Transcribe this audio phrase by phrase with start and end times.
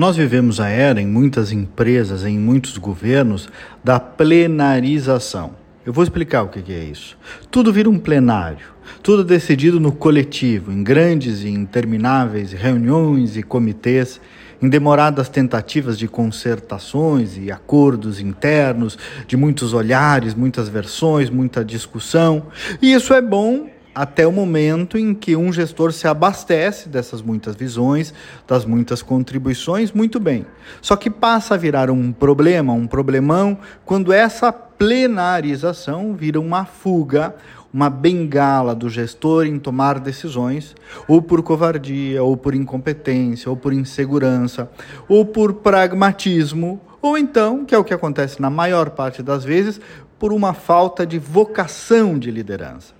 [0.00, 3.50] Nós vivemos a era, em muitas empresas, em muitos governos,
[3.84, 5.50] da plenarização.
[5.84, 7.18] Eu vou explicar o que é isso.
[7.50, 8.64] Tudo vira um plenário,
[9.02, 14.18] tudo decidido no coletivo, em grandes e intermináveis reuniões e comitês,
[14.62, 18.96] em demoradas tentativas de concertações e acordos internos,
[19.26, 22.46] de muitos olhares, muitas versões, muita discussão.
[22.80, 27.56] E isso é bom até o momento em que um gestor se abastece dessas muitas
[27.56, 28.14] visões,
[28.46, 30.46] das muitas contribuições, muito bem.
[30.80, 37.34] Só que passa a virar um problema, um problemão, quando essa plenarização vira uma fuga,
[37.72, 40.74] uma bengala do gestor em tomar decisões,
[41.06, 44.70] ou por covardia, ou por incompetência, ou por insegurança,
[45.08, 49.80] ou por pragmatismo, ou então, que é o que acontece na maior parte das vezes,
[50.18, 52.99] por uma falta de vocação de liderança.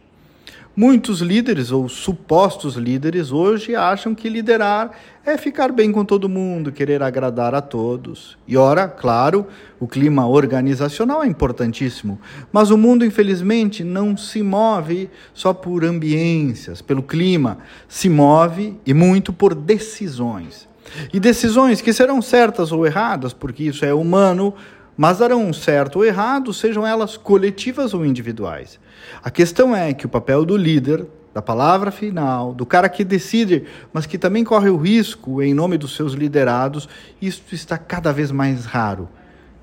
[0.81, 4.93] Muitos líderes ou supostos líderes hoje acham que liderar
[5.27, 8.39] é ficar bem com todo mundo, querer agradar a todos.
[8.49, 9.47] E ora, claro,
[9.79, 12.19] o clima organizacional é importantíssimo,
[12.51, 18.95] mas o mundo infelizmente não se move só por ambiências, pelo clima, se move e
[18.95, 20.67] muito por decisões.
[21.13, 24.55] E decisões que serão certas ou erradas, porque isso é humano,
[24.97, 28.79] mas darão certo ou errado, sejam elas coletivas ou individuais.
[29.23, 33.65] A questão é que o papel do líder, da palavra final, do cara que decide,
[33.93, 36.89] mas que também corre o risco em nome dos seus liderados,
[37.21, 39.09] isso está cada vez mais raro.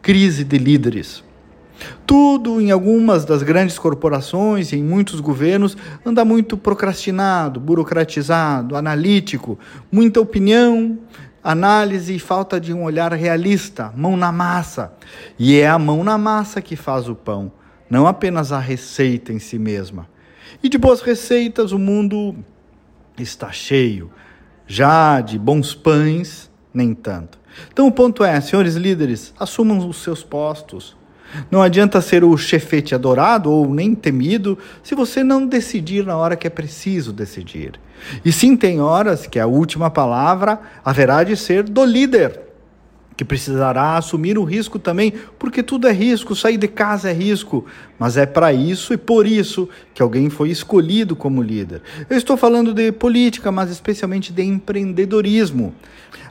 [0.01, 1.23] Crise de líderes.
[2.05, 9.59] Tudo em algumas das grandes corporações e em muitos governos anda muito procrastinado, burocratizado, analítico,
[9.91, 10.97] muita opinião
[11.51, 14.91] análise e falta de um olhar realista, mão na massa.
[15.39, 17.49] E é a mão na massa que faz o pão,
[17.89, 20.09] não apenas a receita em si mesma.
[20.61, 22.35] E de boas receitas o mundo
[23.17, 24.11] está cheio,
[24.67, 27.39] já de bons pães, nem tanto.
[27.71, 30.96] Então o ponto é, senhores líderes, assumam os seus postos.
[31.51, 36.35] Não adianta ser o chefete adorado ou nem temido se você não decidir na hora
[36.35, 37.79] que é preciso decidir.
[38.23, 42.39] E sim, tem horas que a última palavra haverá de ser do líder,
[43.15, 47.65] que precisará assumir o risco também, porque tudo é risco, sair de casa é risco,
[47.97, 51.81] mas é para isso e por isso que alguém foi escolhido como líder.
[52.07, 55.73] Eu estou falando de política, mas especialmente de empreendedorismo.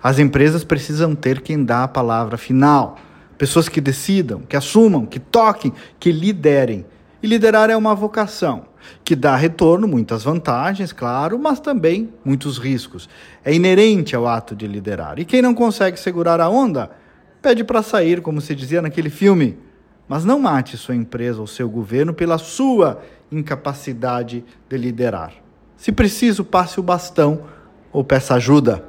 [0.01, 2.97] As empresas precisam ter quem dá a palavra final.
[3.39, 6.87] Pessoas que decidam, que assumam, que toquem, que liderem.
[7.23, 8.67] E liderar é uma vocação
[9.05, 13.09] que dá retorno, muitas vantagens, claro, mas também muitos riscos.
[13.45, 15.19] É inerente ao ato de liderar.
[15.19, 16.91] E quem não consegue segurar a onda,
[17.43, 19.59] pede para sair, como se dizia naquele filme.
[20.09, 25.33] Mas não mate sua empresa ou seu governo pela sua incapacidade de liderar.
[25.77, 27.43] Se preciso, passe o bastão
[27.93, 28.85] ou peça ajuda.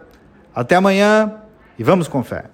[0.54, 1.34] Até amanhã
[1.78, 2.50] e vamos com fé.